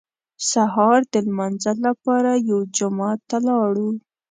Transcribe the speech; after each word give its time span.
سهار 0.51 0.99
د 1.13 1.15
لمانځه 1.27 1.73
لپاره 1.85 2.31
یو 2.49 2.59
جومات 2.77 3.19
ته 3.29 3.37
لاړو. 3.47 3.89